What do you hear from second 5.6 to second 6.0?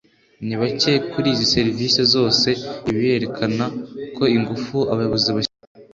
mu kwegera